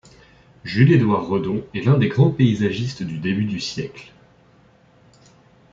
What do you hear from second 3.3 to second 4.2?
du siècle.